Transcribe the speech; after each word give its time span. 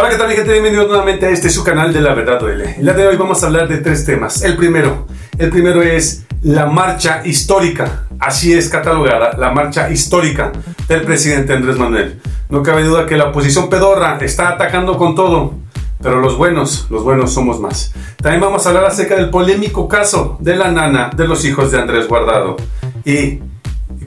Hola, 0.00 0.10
¿qué 0.10 0.16
tal 0.16 0.28
mi 0.28 0.36
gente? 0.36 0.52
Bienvenidos 0.52 0.86
nuevamente 0.86 1.26
a 1.26 1.30
este 1.30 1.50
su 1.50 1.64
canal 1.64 1.92
de 1.92 2.00
La 2.00 2.14
Verdad 2.14 2.38
Duele. 2.38 2.76
El 2.78 2.84
día 2.84 2.94
de 2.94 3.08
hoy 3.08 3.16
vamos 3.16 3.42
a 3.42 3.46
hablar 3.46 3.66
de 3.66 3.78
tres 3.78 4.04
temas. 4.04 4.44
El 4.44 4.56
primero, 4.56 5.08
el 5.38 5.50
primero 5.50 5.82
es 5.82 6.24
la 6.42 6.66
marcha 6.66 7.22
histórica. 7.26 8.04
Así 8.20 8.52
es 8.54 8.68
catalogada, 8.68 9.36
la 9.36 9.50
marcha 9.50 9.90
histórica 9.90 10.52
del 10.86 11.02
presidente 11.02 11.52
Andrés 11.52 11.78
Manuel. 11.78 12.20
No 12.48 12.62
cabe 12.62 12.84
duda 12.84 13.06
que 13.06 13.16
la 13.16 13.30
oposición 13.30 13.68
pedorra 13.68 14.16
está 14.20 14.50
atacando 14.50 14.96
con 14.96 15.16
todo. 15.16 15.54
Pero 16.00 16.20
los 16.20 16.38
buenos, 16.38 16.86
los 16.90 17.02
buenos 17.02 17.34
somos 17.34 17.58
más. 17.58 17.92
También 18.22 18.40
vamos 18.40 18.64
a 18.64 18.68
hablar 18.68 18.84
acerca 18.84 19.16
del 19.16 19.30
polémico 19.30 19.88
caso 19.88 20.38
de 20.38 20.54
la 20.54 20.70
nana 20.70 21.10
de 21.16 21.26
los 21.26 21.44
hijos 21.44 21.72
de 21.72 21.80
Andrés 21.80 22.06
Guardado. 22.06 22.56
Y 23.04 23.40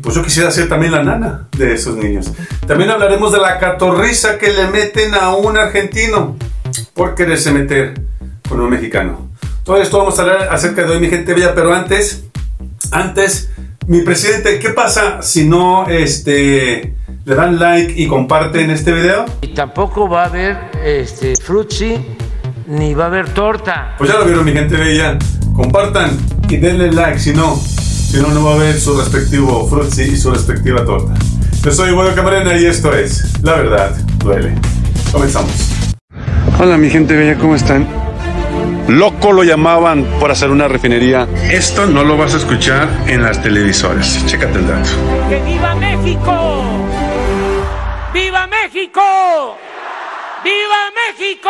pues 0.02 0.16
yo 0.16 0.24
quisiera 0.24 0.52
ser 0.52 0.70
también 0.70 0.94
la 0.94 1.04
nana 1.04 1.50
de 1.58 1.74
esos 1.74 1.98
niños. 1.98 2.32
También 2.72 2.90
hablaremos 2.90 3.34
de 3.34 3.40
la 3.40 3.60
catorriza 3.60 4.38
que 4.38 4.50
le 4.54 4.68
meten 4.68 5.14
a 5.14 5.36
un 5.36 5.58
argentino 5.58 6.38
por 6.94 7.16
quererse 7.16 7.52
meter 7.52 8.02
con 8.48 8.62
un 8.62 8.70
mexicano. 8.70 9.28
Todo 9.66 9.82
esto 9.82 9.98
vamos 9.98 10.18
a 10.18 10.22
hablar 10.22 10.48
acerca 10.50 10.84
de 10.84 10.92
hoy, 10.92 11.02
mi 11.02 11.10
gente 11.10 11.34
bella, 11.34 11.54
pero 11.54 11.74
antes, 11.74 12.24
antes, 12.92 13.50
mi 13.88 14.04
presidente, 14.04 14.58
¿qué 14.58 14.70
pasa 14.70 15.22
si 15.22 15.50
no 15.50 15.86
este, 15.90 16.96
le 17.26 17.36
dan 17.36 17.60
like 17.60 17.94
y 17.94 18.08
comparten 18.08 18.72
este 18.72 18.94
video? 18.94 19.26
Y 19.42 19.50
tampoco 19.50 20.08
va 20.08 20.24
a 20.24 20.28
haber 20.28 20.58
este, 20.82 21.34
frutzi 21.44 21.98
ni 22.68 22.94
va 22.94 23.04
a 23.04 23.08
haber 23.08 23.34
torta. 23.34 23.96
Pues 23.98 24.10
ya 24.10 24.18
lo 24.18 24.24
vieron, 24.24 24.46
mi 24.46 24.54
gente 24.54 24.78
bella. 24.78 25.20
Compartan 25.58 26.18
y 26.48 26.56
denle 26.56 26.90
like, 26.94 27.20
si 27.20 27.34
no, 27.34 27.54
si 27.58 28.22
no, 28.22 28.30
no 28.30 28.46
va 28.46 28.52
a 28.52 28.56
haber 28.56 28.80
su 28.80 28.98
respectivo 28.98 29.68
frutzi 29.68 30.04
y 30.04 30.16
su 30.16 30.32
respectiva 30.32 30.86
torta. 30.86 31.16
Yo 31.64 31.72
soy 31.72 31.92
Bueno 31.92 32.16
Camarena 32.16 32.58
y 32.58 32.66
esto 32.66 32.92
es 32.92 33.40
La 33.44 33.54
Verdad 33.54 33.96
Duele. 34.18 34.56
Comenzamos. 35.12 35.70
Hola 36.60 36.76
mi 36.76 36.90
gente 36.90 37.16
bella, 37.16 37.38
¿cómo 37.38 37.54
están? 37.54 37.88
Loco 38.88 39.32
lo 39.32 39.44
llamaban 39.44 40.04
por 40.20 40.32
hacer 40.32 40.50
una 40.50 40.68
refinería. 40.68 41.28
Esto 41.52 41.86
no 41.86 42.04
lo 42.04 42.18
vas 42.18 42.34
a 42.34 42.38
escuchar 42.38 42.90
en 43.06 43.22
las 43.22 43.44
televisoras. 43.44 44.26
Chécate 44.26 44.58
el 44.58 44.68
dato. 44.68 44.90
¡Que 45.30 45.40
viva 45.44 45.76
México! 45.76 46.64
¡Viva 48.12 48.48
México! 48.48 49.58
¡Viva 50.44 50.90
México! 51.16 51.50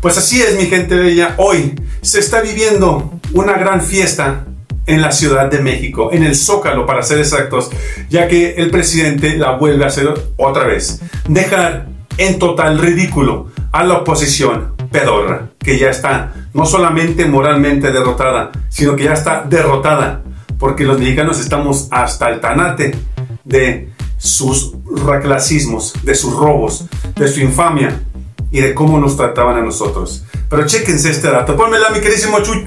Pues 0.00 0.16
así 0.16 0.40
es 0.40 0.56
mi 0.56 0.66
gente 0.66 0.94
bella. 0.94 1.34
Hoy 1.38 1.74
se 2.02 2.20
está 2.20 2.40
viviendo 2.40 3.18
una 3.32 3.54
gran 3.54 3.82
fiesta 3.82 4.44
en 4.86 5.00
la 5.00 5.12
Ciudad 5.12 5.50
de 5.50 5.60
México, 5.60 6.10
en 6.12 6.24
el 6.24 6.34
Zócalo 6.34 6.86
para 6.86 7.02
ser 7.02 7.18
exactos, 7.18 7.70
ya 8.08 8.28
que 8.28 8.54
el 8.54 8.70
presidente 8.70 9.36
la 9.36 9.52
vuelve 9.52 9.84
a 9.84 9.88
hacer 9.88 10.12
otra 10.36 10.64
vez. 10.64 11.00
Dejar 11.28 11.86
en 12.18 12.38
total 12.38 12.78
ridículo 12.78 13.50
a 13.70 13.84
la 13.84 13.98
oposición 13.98 14.74
pedorra, 14.90 15.48
que 15.58 15.78
ya 15.78 15.90
está 15.90 16.34
no 16.52 16.66
solamente 16.66 17.24
moralmente 17.26 17.90
derrotada, 17.90 18.52
sino 18.68 18.94
que 18.96 19.04
ya 19.04 19.14
está 19.14 19.44
derrotada, 19.48 20.22
porque 20.58 20.84
los 20.84 20.98
mexicanos 20.98 21.40
estamos 21.40 21.88
hasta 21.90 22.28
el 22.28 22.40
tanate 22.40 22.94
de 23.44 23.88
sus 24.18 24.74
reclasismos, 25.04 25.94
de 26.02 26.14
sus 26.14 26.34
robos, 26.34 26.84
de 27.16 27.28
su 27.28 27.40
infamia 27.40 28.00
y 28.50 28.60
de 28.60 28.74
cómo 28.74 29.00
nos 29.00 29.16
trataban 29.16 29.56
a 29.56 29.62
nosotros. 29.62 30.24
Pero 30.48 30.66
chéquense 30.66 31.10
este 31.10 31.30
dato, 31.30 31.56
pónmela 31.56 31.90
mi 31.90 32.00
queridísimo 32.00 32.38
Chucho. 32.40 32.66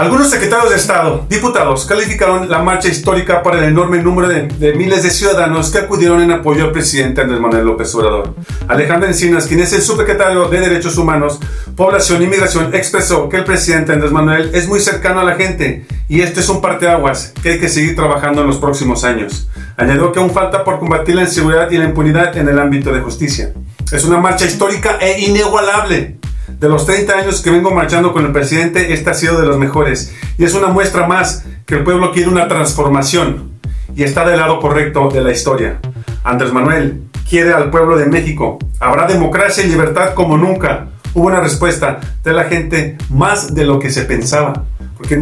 Algunos 0.00 0.30
secretarios 0.30 0.70
de 0.70 0.76
Estado, 0.76 1.26
diputados, 1.28 1.84
calificaron 1.84 2.48
la 2.48 2.60
marcha 2.60 2.88
histórica 2.88 3.42
por 3.42 3.54
el 3.54 3.64
enorme 3.64 4.02
número 4.02 4.28
de, 4.28 4.72
miles 4.72 5.02
de 5.02 5.10
ciudadanos 5.10 5.68
que 5.68 5.76
acudieron 5.76 6.22
en 6.22 6.30
apoyo 6.30 6.64
al 6.64 6.72
presidente 6.72 7.20
Andrés 7.20 7.38
Manuel 7.38 7.66
López 7.66 7.94
Obrador. 7.94 8.34
Alejandro 8.66 9.06
Encinas, 9.06 9.46
quien 9.46 9.60
es 9.60 9.74
el 9.74 9.82
subsecretario 9.82 10.48
de 10.48 10.58
Derechos 10.58 10.96
Humanos, 10.96 11.38
Población 11.76 12.22
y 12.22 12.28
Migración, 12.28 12.74
expresó 12.74 13.28
que 13.28 13.36
el 13.36 13.44
presidente 13.44 13.92
Andrés 13.92 14.10
Manuel 14.10 14.50
es 14.54 14.66
muy 14.68 14.80
cercano 14.80 15.20
a 15.20 15.24
la 15.24 15.34
gente 15.34 15.86
y 16.08 16.22
este 16.22 16.40
es 16.40 16.48
un 16.48 16.62
parteaguas 16.62 17.34
que 17.42 17.50
hay 17.50 17.60
que 17.60 17.68
seguir 17.68 17.94
trabajando 17.94 18.40
en 18.40 18.46
los 18.46 18.56
próximos 18.56 19.04
años. 19.04 19.50
Añadió 19.76 20.12
que 20.12 20.20
aún 20.20 20.30
falta 20.30 20.64
por 20.64 20.78
combatir 20.78 21.14
la 21.14 21.24
inseguridad 21.24 21.70
y 21.70 21.76
la 21.76 21.84
impunidad 21.84 22.34
en 22.38 22.48
el 22.48 22.58
ámbito 22.58 22.90
de 22.90 23.02
justicia. 23.02 23.52
Es 23.92 24.02
una 24.06 24.16
marcha 24.16 24.46
histórica 24.46 24.96
e 24.98 25.20
inigualable 25.20 26.16
de 26.60 26.68
los 26.68 26.84
30 26.84 27.14
años 27.14 27.40
que 27.40 27.50
vengo 27.50 27.70
marchando 27.70 28.12
con 28.12 28.26
el 28.26 28.32
presidente, 28.32 28.92
esta 28.92 29.12
ha 29.12 29.14
sido 29.14 29.40
de 29.40 29.46
los 29.46 29.56
mejores. 29.56 30.14
Y 30.36 30.44
es 30.44 30.52
una 30.52 30.68
muestra 30.68 31.06
más 31.06 31.46
que 31.64 31.76
el 31.76 31.84
pueblo 31.84 32.12
quiere 32.12 32.28
una 32.28 32.48
transformación 32.48 33.52
y 33.96 34.02
está 34.02 34.28
del 34.28 34.38
lado 34.38 34.60
correcto 34.60 35.08
de 35.08 35.22
la 35.22 35.32
historia. 35.32 35.80
Andrés 36.22 36.52
Manuel 36.52 37.04
quiere 37.26 37.54
al 37.54 37.70
pueblo 37.70 37.96
de 37.96 38.04
México. 38.06 38.58
Habrá 38.78 39.06
democracia 39.06 39.64
y 39.64 39.68
libertad 39.68 40.12
como 40.12 40.36
nunca. 40.36 40.88
Hubo 41.14 41.28
una 41.28 41.40
respuesta 41.40 41.98
de 42.22 42.32
la 42.34 42.44
gente 42.44 42.98
más 43.08 43.54
de 43.54 43.64
lo 43.64 43.78
que 43.78 43.88
se 43.88 44.02
pensaba. 44.02 44.64
Porque 44.98 45.18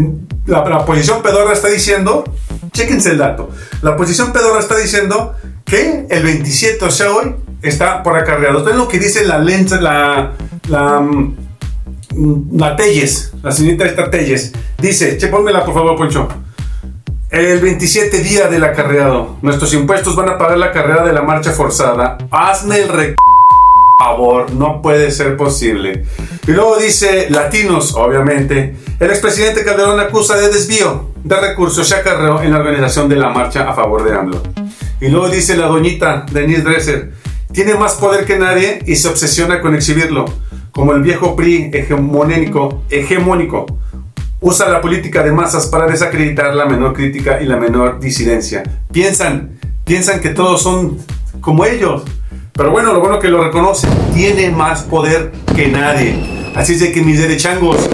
la, 0.47 0.65
la 0.69 0.78
oposición 0.78 1.22
pedorra 1.22 1.53
está 1.53 1.69
diciendo, 1.69 2.25
chéquense 2.72 3.12
el 3.12 3.19
dato, 3.19 3.50
la 3.82 3.93
oposición 3.93 4.32
pedorra 4.32 4.59
está 4.59 4.76
diciendo 4.76 5.37
que 5.65 6.05
el 6.10 6.22
27, 6.25 6.84
o 6.84 6.91
sea 6.91 7.12
hoy, 7.12 7.37
está 7.62 8.03
por 8.03 8.16
acarreado. 8.16 8.59
Esto 8.59 8.70
es 8.70 8.76
lo 8.76 8.88
que 8.88 8.99
dice 8.99 9.25
la 9.25 9.38
lente, 9.38 9.81
la, 9.81 10.32
la, 10.69 11.01
mm, 11.01 11.37
la 12.53 12.77
Telles, 12.77 13.33
la 13.43 13.53
señorita 13.53 13.84
esta 13.84 14.11
Telles. 14.11 14.53
Dice, 14.79 15.17
che, 15.19 15.29
pónmela 15.29 15.65
por 15.65 15.75
favor, 15.75 15.97
Poncho. 15.97 16.29
El 17.31 17.61
27 17.61 18.23
día 18.23 18.49
del 18.49 18.65
acarreado, 18.65 19.37
nuestros 19.43 19.75
impuestos 19.75 20.17
van 20.17 20.31
a 20.31 20.39
pagar 20.39 20.56
la 20.56 20.73
carrera 20.73 21.05
de 21.05 21.12
la 21.12 21.23
marcha 21.23 21.53
forzada. 21.53 22.17
Hazme 22.31 22.79
el 22.79 22.89
rec... 22.89 23.17
favor, 23.99 24.51
no 24.53 24.81
puede 24.81 25.11
ser 25.11 25.37
posible. 25.37 26.05
Y 26.47 26.53
luego 26.53 26.79
dice, 26.79 27.29
latinos, 27.29 27.95
obviamente. 27.95 28.77
El 28.99 29.11
expresidente 29.11 29.65
Calderón 29.65 30.00
acusa 30.00 30.37
de 30.37 30.49
desvío 30.49 31.11
de 31.23 31.37
recursos 31.37 31.91
y 31.91 31.95
acarreo 31.95 32.41
en 32.43 32.53
la 32.53 32.59
organización 32.59 33.09
de 33.09 33.17
la 33.17 33.29
marcha 33.29 33.69
a 33.69 33.75
favor 33.75 34.05
de 34.05 34.17
AMLO. 34.17 34.43
Y 35.00 35.09
luego 35.09 35.29
dice 35.29 35.56
la 35.56 35.67
doñita 35.67 36.25
Denise 36.33 36.62
Dresser, 36.62 37.12
tiene 37.53 37.75
más 37.75 37.95
poder 37.95 38.25
que 38.25 38.39
nadie 38.39 38.81
y 38.87 38.97
se 38.97 39.09
obsesiona 39.09 39.61
con 39.61 39.75
exhibirlo, 39.75 40.25
como 40.73 40.93
el 40.93 41.03
viejo 41.03 41.37
PRI 41.37 41.71
hegemónico, 41.73 42.83
hegemónico. 42.91 43.67
Usa 44.41 44.69
la 44.69 44.81
política 44.81 45.23
de 45.23 45.33
masas 45.33 45.67
para 45.67 45.87
desacreditar 45.87 46.55
la 46.55 46.67
menor 46.67 46.95
crítica 46.95 47.41
y 47.43 47.47
la 47.47 47.56
menor 47.56 47.99
disidencia. 47.99 48.62
Piensan, 48.93 49.59
piensan 49.84 50.21
que 50.21 50.31
todos 50.31 50.62
son 50.62 50.99
como 51.41 51.65
ellos. 51.65 52.03
Pero 52.53 52.71
bueno, 52.71 52.93
lo 52.93 53.01
bueno 53.01 53.19
que 53.19 53.29
lo 53.29 53.43
reconocen, 53.43 53.91
tiene 54.15 54.51
más 54.51 54.83
poder 54.83 55.33
que 55.55 55.69
nadie. 55.69 56.17
Así 56.55 56.75
es 56.75 56.81
de 56.81 56.93
que 56.93 57.03
mis 57.03 57.21
derechangos, 57.21 57.89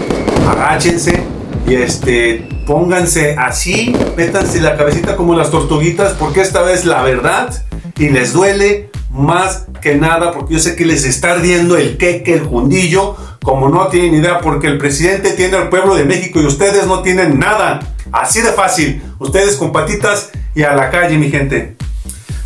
agáchense 0.48 1.22
y 1.66 1.74
este, 1.74 2.48
pónganse 2.66 3.36
así, 3.38 3.94
métanse 4.16 4.60
la 4.60 4.76
cabecita 4.76 5.16
como 5.16 5.34
las 5.34 5.50
tortuguitas, 5.50 6.12
porque 6.14 6.40
esta 6.40 6.62
vez 6.62 6.84
la 6.84 7.02
verdad 7.02 7.62
y 7.98 8.08
les 8.08 8.32
duele 8.32 8.90
más 9.10 9.66
que 9.84 9.96
nada, 9.96 10.32
porque 10.32 10.54
yo 10.54 10.60
sé 10.60 10.76
que 10.76 10.86
les 10.86 11.04
está 11.04 11.32
ardiendo 11.32 11.76
el 11.76 11.98
queque, 11.98 12.32
el 12.32 12.44
jundillo, 12.44 13.16
como 13.42 13.68
no 13.68 13.88
tienen 13.88 14.14
idea, 14.14 14.38
porque 14.40 14.66
el 14.66 14.78
presidente 14.78 15.32
tiene 15.32 15.58
al 15.58 15.68
pueblo 15.68 15.94
de 15.94 16.06
México 16.06 16.40
y 16.40 16.46
ustedes 16.46 16.86
no 16.86 17.02
tienen 17.02 17.38
nada. 17.38 17.80
Así 18.10 18.40
de 18.40 18.52
fácil. 18.52 19.02
Ustedes 19.18 19.56
con 19.56 19.72
patitas 19.72 20.30
y 20.54 20.62
a 20.62 20.74
la 20.74 20.90
calle, 20.90 21.18
mi 21.18 21.30
gente. 21.30 21.76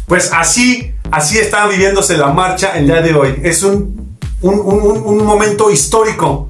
Pues 0.08 0.32
así, 0.32 0.92
así 1.12 1.38
está 1.38 1.68
viviéndose 1.68 2.18
la 2.18 2.32
marcha 2.32 2.76
el 2.76 2.86
día 2.86 3.02
de 3.02 3.14
hoy. 3.14 3.38
Es 3.44 3.62
un, 3.62 4.18
un, 4.40 4.58
un, 4.58 5.02
un 5.04 5.24
momento 5.24 5.70
histórico 5.70 6.48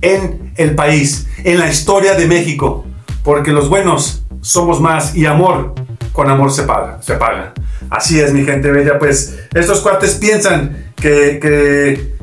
en 0.00 0.52
el 0.54 0.76
país, 0.76 1.26
en 1.42 1.58
la 1.58 1.68
historia 1.68 2.14
de 2.14 2.26
México, 2.26 2.84
porque 3.24 3.50
los 3.50 3.68
buenos 3.68 4.22
somos 4.42 4.80
más 4.80 5.16
y 5.16 5.26
amor 5.26 5.74
con 6.12 6.30
amor 6.30 6.52
se 6.52 6.64
paga, 6.64 6.98
se 7.02 7.14
paga. 7.14 7.52
Así 7.88 8.20
es, 8.20 8.32
mi 8.32 8.44
gente 8.44 8.70
bella, 8.70 8.98
pues 8.98 9.38
estos 9.54 9.80
cuates 9.80 10.14
piensan 10.14 10.92
que, 10.96 11.38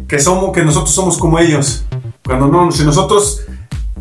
que, 0.07 0.19
somos, 0.19 0.51
que 0.53 0.63
nosotros 0.63 0.93
somos 0.93 1.17
como 1.17 1.39
ellos. 1.39 1.85
Cuando 2.23 2.47
no, 2.47 2.71
si 2.71 2.83
nosotros, 2.83 3.43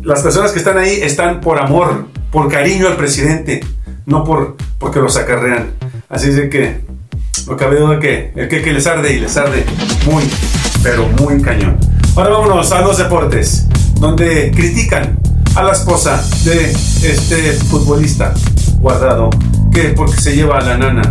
las 0.01 0.21
personas 0.21 0.51
que 0.51 0.59
están 0.59 0.77
ahí 0.77 0.99
están 1.01 1.41
por 1.41 1.59
amor, 1.59 2.07
por 2.31 2.51
cariño 2.51 2.87
al 2.87 2.95
presidente, 2.95 3.61
no 4.05 4.23
por 4.23 4.55
porque 4.79 4.99
los 4.99 5.17
acarrean. 5.17 5.71
Así 6.09 6.29
es 6.29 6.49
que, 6.49 6.81
no 7.47 7.57
cabe 7.57 7.79
duda 7.79 7.99
que 7.99 8.31
el 8.35 8.47
que, 8.47 8.61
que 8.61 8.73
les 8.73 8.85
arde 8.87 9.13
y 9.13 9.19
les 9.19 9.35
arde 9.37 9.65
muy, 10.05 10.23
pero 10.83 11.07
muy 11.07 11.41
cañón. 11.41 11.77
Ahora 12.15 12.29
vámonos 12.29 12.71
a 12.71 12.81
los 12.81 12.97
deportes, 12.97 13.67
donde 13.99 14.51
critican 14.55 15.19
a 15.55 15.63
la 15.63 15.71
esposa 15.71 16.23
de 16.43 16.71
este 16.71 17.53
futbolista 17.53 18.33
guardado, 18.79 19.29
que 19.77 19.89
porque 19.89 20.19
se 20.19 20.35
lleva 20.35 20.57
a 20.57 20.61
la 20.61 20.75
nana 20.75 21.03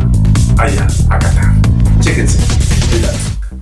allá, 0.59 0.89
a 1.09 1.19
Qatar. 1.21 1.55
Chéquense. 2.01 2.37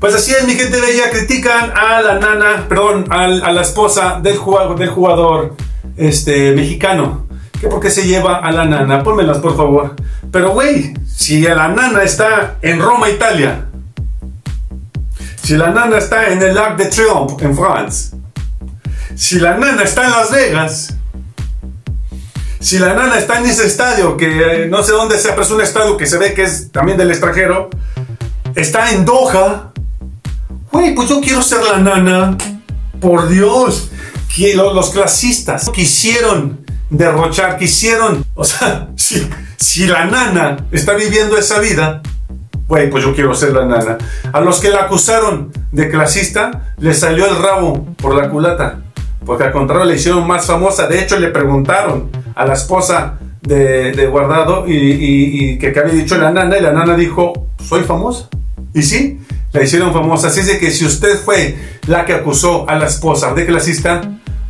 Pues 0.01 0.15
así 0.15 0.33
es, 0.33 0.47
mi 0.47 0.55
gente 0.55 0.81
de 0.81 0.95
ella, 0.95 1.11
critican 1.11 1.73
a 1.77 2.01
la 2.01 2.19
nana, 2.19 2.65
perdón, 2.71 3.05
a, 3.11 3.27
la 3.29 3.61
esposa 3.61 4.21
del 4.23 4.39
jugador, 4.39 5.57
este, 5.99 6.53
mexicano. 6.53 7.27
Que 7.61 7.69
porque 7.69 7.91
se 7.91 8.07
lleva 8.07 8.39
a 8.39 8.51
la 8.51 8.65
nana, 8.65 9.03
pónmelas 9.03 9.39
por 9.39 9.55
favor. 9.55 9.95
Pero 10.33 10.53
güey, 10.53 10.95
si 11.07 11.43
la 11.43 11.69
nana 11.69 12.03
está 12.03 12.57
en 12.63 12.81
Roma, 12.81 13.11
Italia, 13.11 13.67
Si 15.43 15.55
la 15.59 15.69
nana 15.69 15.99
está 15.99 16.31
en 16.31 16.41
el 16.41 16.57
Arc 16.57 16.79
de 16.79 16.87
Triomphe 16.87 17.45
en 17.45 17.55
France, 17.55 18.17
si 19.15 19.39
la 19.39 19.59
nana 19.59 19.83
está 19.83 20.07
en 20.07 20.11
Las 20.13 20.31
Vegas, 20.31 20.94
si 22.65 22.79
la 22.79 22.95
nana 22.95 23.19
está 23.19 23.39
en 23.39 23.47
ese 23.47 23.67
estadio, 23.67 24.17
que 24.17 24.65
eh, 24.65 24.67
no 24.69 24.83
sé 24.83 24.93
dónde 24.93 25.19
sea, 25.19 25.33
pero 25.33 25.43
es 25.43 25.51
un 25.51 25.61
estadio 25.61 25.97
que 25.97 26.07
se 26.07 26.19
ve 26.19 26.33
que 26.35 26.43
es 26.45 26.71
también 26.73 26.97
del 26.99 27.11
extranjero, 27.11 27.69
está 28.55 28.91
en 28.93 29.05
Doha, 29.05 29.73
güey, 30.73 30.95
pues 30.95 31.09
yo 31.09 31.21
quiero 31.21 31.43
ser 31.43 31.61
la 31.63 31.79
nana, 31.79 32.37
por 33.01 33.29
Dios, 33.29 33.91
que 34.35 34.55
lo- 34.55 34.73
los 34.73 34.91
clasistas 34.91 35.69
quisieron 35.71 36.65
derrochar, 36.91 37.59
quisieron, 37.59 38.25
o 38.35 38.45
sea, 38.45 38.89
si, 38.97 39.29
si 39.59 39.87
la 39.87 40.07
nana 40.07 40.57
está 40.73 40.95
viviendo 40.95 41.37
esa 41.37 41.59
vida, 41.61 42.01
Güey, 42.67 42.89
pues 42.89 43.05
yo 43.05 43.15
quiero 43.15 43.35
ser 43.35 43.53
la 43.53 43.67
nana. 43.67 43.99
A 44.33 44.41
los 44.41 44.59
que 44.59 44.71
la 44.71 44.85
acusaron 44.85 45.53
de 45.71 45.91
clasista, 45.91 46.73
le 46.79 46.95
salió 46.95 47.27
el 47.29 47.37
rabo 47.37 47.95
por 48.01 48.15
la 48.15 48.31
culata. 48.31 48.79
Porque 49.25 49.45
al 49.45 49.53
contrario 49.53 49.85
le 49.87 49.95
hicieron 49.97 50.27
más 50.27 50.47
famosa. 50.47 50.87
De 50.87 51.01
hecho, 51.01 51.19
le 51.19 51.29
preguntaron 51.29 52.11
a 52.35 52.45
la 52.47 52.55
esposa 52.55 53.19
de, 53.43 53.93
de 53.93 54.07
Guardado 54.07 54.67
y, 54.67 54.73
y- 54.75 55.51
y 55.53 55.59
que, 55.59 55.73
que 55.73 55.81
había 55.81 55.95
dicho 55.95 56.17
la 56.19 56.31
nana. 56.31 56.59
Y 56.59 56.63
la 56.63 56.73
nana 56.73 56.97
dijo, 56.97 57.47
soy 57.63 57.83
famosa. 57.85 58.29
Y 58.75 58.83
sí, 58.83 59.21
la 59.53 59.63
hicieron 59.63 59.93
famosa. 59.93 60.29
Así 60.29 60.41
es 60.41 60.59
que 60.59 60.71
si 60.71 60.85
usted 60.85 61.17
fue 61.19 61.57
la 61.87 62.05
que 62.05 62.13
acusó 62.13 62.69
a 62.69 62.77
la 62.77 62.87
esposa 62.87 63.33
de 63.35 63.47
clasista, 63.47 64.03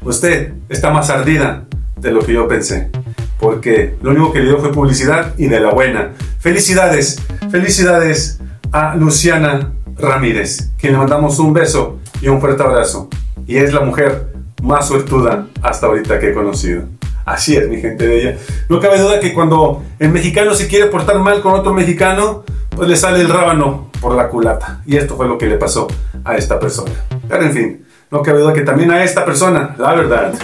usted 0.03 0.53
está 0.69 0.91
más 0.91 1.11
ardida 1.11 1.65
de 2.01 2.11
lo 2.11 2.21
que 2.21 2.33
yo 2.33 2.49
pensé. 2.49 2.91
Porque 3.39 3.97
lo 4.03 4.11
único 4.11 4.33
que 4.33 4.41
le 4.41 4.47
dio 4.47 4.59
fue 4.59 4.73
publicidad 4.73 5.35
y 5.39 5.47
de 5.49 5.61
la 5.61 5.71
buena. 5.71 6.13
Felicidades, 6.39 7.21
felicidades 7.51 8.41
a 8.73 8.95
Luciana 8.97 9.73
Ramírez, 9.97 10.71
quien 10.79 10.93
le 10.95 10.99
mandamos 10.99 11.39
un 11.39 11.53
beso 11.53 11.99
y 12.21 12.29
un 12.29 12.41
fuerte 12.41 12.63
abrazo. 12.63 13.09
Y 13.47 13.57
es 13.57 13.73
la 13.73 13.81
mujer 13.81 14.34
más 14.65 14.89
suertuda 14.89 15.47
hasta 15.63 15.87
ahorita 15.87 16.19
que 16.19 16.31
he 16.31 16.35
conocido. 16.35 16.85
Así 17.25 17.57
es, 17.57 17.69
mi 17.69 17.81
gente 17.81 18.07
bella. 18.07 18.37
No 18.69 18.81
cabe 18.81 18.99
duda 18.99 19.21
que 19.21 19.33
cuando 19.33 19.83
el 19.99 20.11
mexicano 20.11 20.55
se 20.55 20.67
quiere 20.67 20.87
portar 20.87 21.19
mal 21.21 21.41
con 21.41 21.55
otro 21.55 21.73
mexicano, 21.73 22.45
pues 22.71 22.89
le 22.89 22.97
sale 22.97 23.21
el 23.21 23.29
rábano 23.29 23.91
por 24.01 24.15
la 24.15 24.29
culata. 24.29 24.83
Y 24.87 24.97
esto 24.97 25.17
fue 25.17 25.29
lo 25.29 25.39
que 25.39 25.47
le 25.47 25.57
pasó 25.57 25.87
a 26.25 26.37
esta 26.37 26.59
persona. 26.59 26.93
Pero 27.29 27.43
en 27.45 27.53
fin, 27.53 27.87
no 28.11 28.23
cabe 28.23 28.41
duda 28.41 28.53
que 28.53 28.63
también 28.63 28.91
a 28.91 29.05
esta 29.05 29.25
persona, 29.25 29.75
la 29.79 29.95
verdad, 29.95 30.35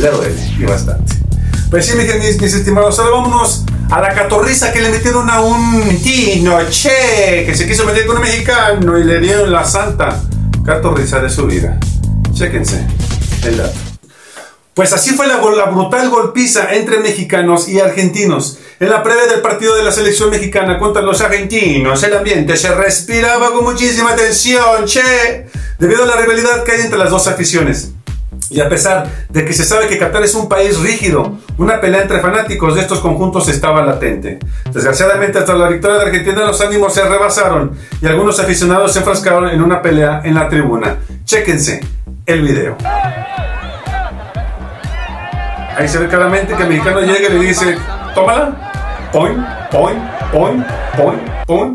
le 0.00 0.10
duele 0.10 0.34
y 0.58 0.64
bastante. 0.64 1.14
Pues 1.70 1.86
sí, 1.86 1.96
mis, 1.96 2.40
mis, 2.40 2.54
estimados, 2.54 2.98
ahora 2.98 3.12
vámonos 3.12 3.64
a 3.90 4.00
la 4.00 4.12
catorriza 4.12 4.72
que 4.72 4.80
le 4.80 4.90
metieron 4.90 5.30
a 5.30 5.40
un 5.40 5.82
tino, 6.02 6.58
che, 6.68 7.44
que 7.46 7.54
se 7.54 7.66
quiso 7.66 7.84
meter 7.84 8.06
con 8.06 8.16
un 8.16 8.22
mexicano 8.22 8.98
y 8.98 9.04
le 9.04 9.20
dieron 9.20 9.52
la 9.52 9.64
santa 9.64 10.20
catorriza 10.64 11.20
de 11.20 11.30
su 11.30 11.46
vida. 11.46 11.78
Chéquense 12.40 12.86
el 13.44 13.58
dato. 13.58 13.78
Pues 14.72 14.94
así 14.94 15.10
fue 15.10 15.26
la, 15.26 15.42
la 15.42 15.66
brutal 15.66 16.08
golpiza 16.08 16.72
entre 16.72 17.00
mexicanos 17.00 17.68
y 17.68 17.80
argentinos. 17.80 18.58
En 18.78 18.88
la 18.88 19.02
previa 19.02 19.26
del 19.26 19.42
partido 19.42 19.76
de 19.76 19.82
la 19.82 19.92
selección 19.92 20.30
mexicana 20.30 20.78
contra 20.78 21.02
los 21.02 21.20
argentinos, 21.20 22.02
el 22.02 22.16
ambiente 22.16 22.56
se 22.56 22.74
respiraba 22.74 23.52
con 23.52 23.64
muchísima 23.64 24.16
tensión, 24.16 24.86
che, 24.86 25.48
debido 25.78 26.04
a 26.04 26.06
la 26.06 26.16
rivalidad 26.16 26.64
que 26.64 26.72
hay 26.72 26.80
entre 26.80 26.98
las 26.98 27.10
dos 27.10 27.26
aficiones. 27.26 27.92
Y 28.48 28.60
a 28.60 28.70
pesar 28.70 29.26
de 29.28 29.44
que 29.44 29.52
se 29.52 29.66
sabe 29.66 29.86
que 29.86 29.98
Qatar 29.98 30.22
es 30.22 30.34
un 30.34 30.48
país 30.48 30.78
rígido, 30.78 31.36
una 31.58 31.78
pelea 31.78 32.00
entre 32.00 32.20
fanáticos 32.20 32.74
de 32.74 32.80
estos 32.80 33.00
conjuntos 33.00 33.48
estaba 33.48 33.84
latente. 33.84 34.38
Desgraciadamente, 34.72 35.38
hasta 35.38 35.52
la 35.52 35.68
victoria 35.68 35.98
de 35.98 36.06
Argentina, 36.06 36.46
los 36.46 36.60
ánimos 36.62 36.94
se 36.94 37.06
rebasaron 37.06 37.76
y 38.00 38.06
algunos 38.06 38.40
aficionados 38.40 38.94
se 38.94 39.00
enfrascaron 39.00 39.46
en 39.50 39.60
una 39.60 39.82
pelea 39.82 40.22
en 40.24 40.36
la 40.36 40.48
tribuna. 40.48 40.96
Chéquense 41.26 41.99
el 42.30 42.42
video. 42.42 42.76
Ahí 45.76 45.88
se 45.88 45.98
ve 45.98 46.08
claramente 46.08 46.54
que 46.54 46.62
el 46.62 46.68
mexicano 46.68 47.00
llega 47.00 47.28
y 47.28 47.38
le 47.38 47.44
dice, 47.46 47.76
tómala, 48.14 49.08
poin, 49.12 49.44
poin, 49.70 49.96
poin, 50.32 50.64
poin, 50.96 51.18
poin. 51.46 51.74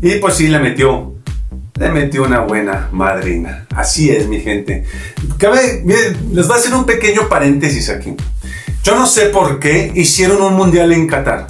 Y 0.00 0.16
pues 0.16 0.34
sí, 0.34 0.48
le 0.48 0.58
metió, 0.58 1.14
le 1.78 1.88
metió 1.90 2.22
una 2.24 2.40
buena 2.40 2.88
madrina. 2.92 3.66
Así 3.74 4.10
es, 4.10 4.26
mi 4.28 4.40
gente. 4.40 4.84
Cabe, 5.38 5.82
miren, 5.84 6.16
les 6.32 6.46
voy 6.46 6.56
a 6.56 6.60
hacer 6.60 6.74
un 6.74 6.86
pequeño 6.86 7.28
paréntesis 7.28 7.90
aquí. 7.90 8.14
Yo 8.82 8.94
no 8.94 9.06
sé 9.06 9.26
por 9.26 9.58
qué 9.58 9.90
hicieron 9.94 10.40
un 10.40 10.54
mundial 10.54 10.92
en 10.92 11.06
Qatar. 11.06 11.46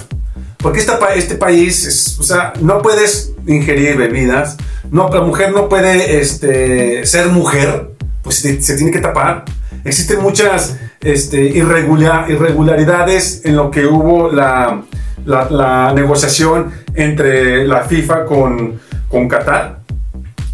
Porque 0.57 0.79
esta 0.79 0.97
pa- 0.99 1.13
este 1.13 1.35
país, 1.35 1.85
es- 1.85 2.17
o 2.19 2.23
sea, 2.23 2.51
no 2.61 2.81
puedes 2.81 3.31
ingerir 3.45 3.95
bebidas, 3.95 4.57
no, 4.89 5.07
la 5.09 5.21
mujer 5.21 5.51
no 5.53 5.69
puede 5.69 6.19
este, 6.19 7.05
ser 7.05 7.27
mujer, 7.27 7.91
pues 8.27 8.39
se, 8.39 8.61
se 8.61 8.75
tiene 8.75 8.91
que 8.91 8.99
tapar. 8.99 9.45
Existen 9.85 10.21
muchas 10.21 10.77
este, 11.01 11.39
irregular- 11.41 12.29
irregularidades 12.29 13.41
en 13.45 13.55
lo 13.55 13.71
que 13.71 13.85
hubo 13.85 14.29
la, 14.31 14.83
la- 15.25 15.49
la 15.49 15.93
negociación 15.93 16.71
entre 16.93 17.65
la 17.65 17.83
FIFA 17.83 18.25
con, 18.25 18.79
con 19.07 19.29
Qatar. 19.29 19.79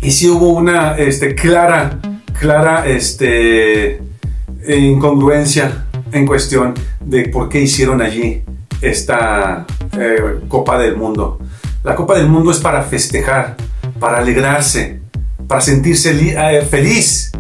Y 0.02 0.12
sí 0.12 0.30
hubo 0.30 0.50
una 0.54 0.96
este, 0.98 1.34
clara, 1.34 1.98
clara 2.40 2.86
este, 2.88 4.02
incongruencia 4.68 5.86
en 6.12 6.26
cuestión 6.28 6.74
de 7.00 7.30
por 7.30 7.50
qué 7.50 7.62
hicieron 7.62 8.02
allí 8.02 8.44
esta 8.82 9.66
eh, 9.98 10.40
Copa 10.48 10.78
del 10.78 10.96
Mundo. 10.98 11.40
La 11.84 11.96
Copa 11.96 12.16
del 12.18 12.28
Mundo 12.28 12.52
es 12.52 12.60
para 12.60 12.84
festejar, 12.84 13.56
para 14.00 14.18
alegrarse, 14.20 15.00
para 15.48 15.62
sentirse 15.62 16.12
eh, 16.36 16.62
feliz. 16.70 17.32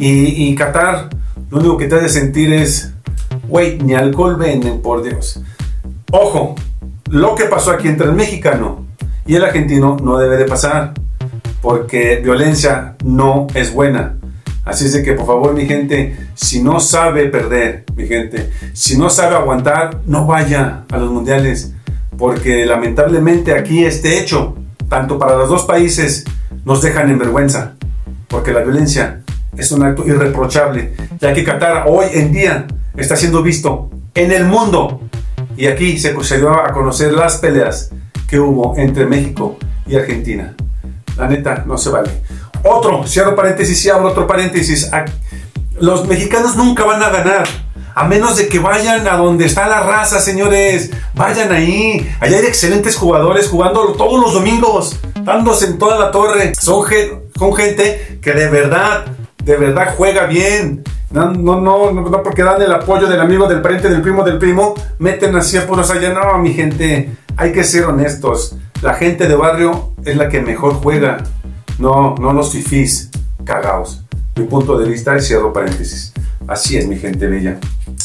Y, 0.00 0.48
y 0.48 0.54
Qatar 0.54 1.10
lo 1.50 1.58
único 1.58 1.76
que 1.76 1.88
te 1.88 1.96
hace 1.96 2.08
sentir 2.08 2.52
es, 2.52 2.94
güey, 3.48 3.78
ni 3.78 3.94
alcohol 3.94 4.36
venden, 4.36 4.80
por 4.80 5.02
Dios. 5.02 5.42
Ojo, 6.10 6.54
lo 7.10 7.34
que 7.34 7.44
pasó 7.44 7.72
aquí 7.72 7.88
entre 7.88 8.06
el 8.06 8.12
mexicano 8.12 8.86
y 9.26 9.34
el 9.34 9.44
argentino 9.44 9.96
no 10.02 10.16
debe 10.18 10.36
de 10.36 10.44
pasar, 10.44 10.94
porque 11.60 12.20
violencia 12.22 12.96
no 13.04 13.48
es 13.54 13.74
buena. 13.74 14.16
Así 14.64 14.86
es 14.86 14.92
de 14.92 15.02
que 15.02 15.14
por 15.14 15.26
favor 15.26 15.54
mi 15.54 15.66
gente, 15.66 16.16
si 16.34 16.62
no 16.62 16.78
sabe 16.78 17.26
perder, 17.26 17.84
mi 17.96 18.06
gente, 18.06 18.50
si 18.72 18.96
no 18.96 19.10
sabe 19.10 19.34
aguantar, 19.34 20.00
no 20.06 20.26
vaya 20.26 20.84
a 20.90 20.98
los 20.98 21.10
mundiales, 21.10 21.74
porque 22.16 22.64
lamentablemente 22.64 23.54
aquí 23.54 23.84
este 23.84 24.20
hecho, 24.20 24.54
tanto 24.88 25.18
para 25.18 25.36
los 25.36 25.48
dos 25.48 25.64
países, 25.64 26.24
nos 26.64 26.80
dejan 26.80 27.10
en 27.10 27.18
vergüenza, 27.18 27.74
porque 28.28 28.52
la 28.52 28.60
violencia 28.60 29.19
es 29.60 29.70
un 29.72 29.82
acto 29.82 30.06
irreprochable, 30.06 30.94
ya 31.20 31.32
que 31.32 31.44
Qatar 31.44 31.84
hoy 31.86 32.06
en 32.14 32.32
día 32.32 32.66
está 32.96 33.14
siendo 33.14 33.42
visto 33.42 33.90
en 34.14 34.32
el 34.32 34.46
mundo 34.46 35.02
y 35.56 35.66
aquí 35.66 35.98
se, 35.98 36.14
dio 36.38 36.50
a 36.50 36.72
conocer 36.72 37.12
las 37.12 37.36
peleas 37.36 37.90
que 38.26 38.40
hubo 38.40 38.76
entre 38.78 39.04
México 39.04 39.58
y 39.86 39.96
Argentina. 39.96 40.54
La 41.16 41.28
neta, 41.28 41.64
no 41.66 41.76
se 41.76 41.90
vale. 41.90 42.10
Otro, 42.64 43.06
cierro 43.06 43.36
paréntesis 43.36 43.84
y 43.84 43.90
abro 43.90 44.08
otro 44.08 44.26
paréntesis. 44.26 44.90
Los 45.78 46.06
mexicanos 46.06 46.56
nunca 46.56 46.84
van 46.84 47.02
a 47.02 47.10
ganar. 47.10 47.46
A 47.94 48.06
menos 48.06 48.36
de 48.36 48.48
que 48.48 48.58
vayan 48.58 49.06
a 49.06 49.16
donde 49.16 49.44
está 49.44 49.66
la 49.68 49.80
raza, 49.80 50.20
señores. 50.20 50.90
Vayan 51.14 51.52
ahí. 51.52 52.08
Allá 52.20 52.38
hay 52.38 52.46
excelentes 52.46 52.96
jugadores 52.96 53.48
jugando 53.48 53.92
todos 53.92 54.20
los 54.20 54.32
domingos. 54.32 54.98
Dándose 55.22 55.66
en 55.66 55.78
toda 55.78 55.98
la 55.98 56.10
torre. 56.10 56.54
Son, 56.58 56.86
son 57.38 57.54
gente 57.54 58.18
que 58.22 58.32
de 58.32 58.48
verdad, 58.48 59.04
de 59.44 59.56
verdad 59.56 59.94
juega 59.96 60.26
bien. 60.26 60.82
No, 61.10 61.32
no, 61.32 61.60
no, 61.60 61.90
no, 61.92 62.22
porque 62.22 62.44
dan 62.44 62.62
el 62.62 62.72
apoyo 62.72 63.08
del 63.08 63.20
amigo, 63.20 63.48
del 63.48 63.60
pariente, 63.60 63.88
del 63.88 64.00
primo, 64.00 64.22
del 64.22 64.38
primo, 64.38 64.74
meten 64.98 65.34
así 65.34 65.56
a 65.56 65.66
puros 65.66 65.90
allá. 65.90 66.14
No, 66.14 66.38
mi 66.38 66.52
gente, 66.52 67.10
hay 67.36 67.52
que 67.52 67.64
ser 67.64 67.84
honestos. 67.84 68.56
La 68.82 68.94
gente 68.94 69.26
de 69.26 69.34
barrio 69.34 69.92
es 70.04 70.16
la 70.16 70.28
que 70.28 70.40
mejor 70.40 70.74
juega. 70.74 71.18
No, 71.78 72.14
no 72.14 72.32
los 72.32 72.52
fifís 72.52 73.10
cagaos. 73.44 74.04
Mi 74.36 74.44
punto 74.44 74.78
de 74.78 74.88
vista 74.88 75.16
y 75.16 75.20
cierro 75.20 75.52
paréntesis. 75.52 76.12
Así 76.46 76.76
es, 76.76 76.86
mi 76.86 76.96
gente 76.96 77.26
bella. 77.26 77.58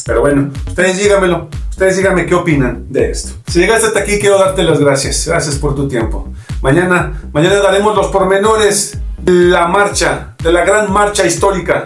Pero 0.06 0.22
bueno, 0.22 0.52
ustedes 0.68 0.98
díganmelo. 0.98 1.50
Ustedes 1.70 1.98
díganme 1.98 2.26
qué 2.26 2.36
opinan 2.36 2.86
de 2.90 3.12
esto. 3.12 3.34
Si 3.48 3.60
llegaste 3.60 3.88
hasta 3.88 4.00
aquí, 4.00 4.18
quiero 4.20 4.40
darte 4.40 4.64
las 4.64 4.80
gracias. 4.80 5.28
Gracias 5.28 5.56
por 5.56 5.76
tu 5.76 5.88
tiempo. 5.88 6.30
Mañana, 6.62 7.22
mañana 7.34 7.58
daremos 7.58 7.96
los 7.96 8.08
pormenores 8.08 8.98
la 9.26 9.68
marcha, 9.68 10.36
de 10.42 10.52
la 10.52 10.64
gran 10.64 10.92
marcha 10.92 11.26
histórica. 11.26 11.84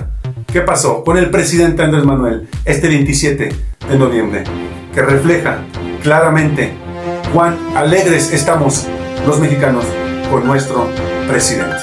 ¿Qué 0.52 0.62
pasó 0.62 1.04
con 1.04 1.18
el 1.18 1.30
presidente 1.30 1.84
Andrés 1.84 2.04
Manuel 2.04 2.50
este 2.66 2.88
27 2.88 3.50
de 3.90 3.98
noviembre? 3.98 4.44
Que 4.94 5.02
refleja 5.02 5.60
claramente 6.02 6.74
cuán 7.34 7.58
alegres 7.76 8.34
estamos 8.34 8.88
los 9.26 9.40
mexicanos 9.40 9.86
con 10.30 10.46
nuestro 10.46 10.88
presidente. 11.28 11.78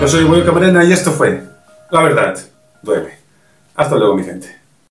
Yo 0.00 0.06
soy 0.06 0.24
William 0.24 0.46
Camarena 0.46 0.84
y 0.84 0.92
esto 0.92 1.10
fue 1.10 1.42
La 1.90 2.02
Verdad 2.02 2.38
Duele. 2.82 3.18
Hasta 3.74 3.96
luego, 3.96 4.14
mi 4.16 4.24
gente. 4.24 4.55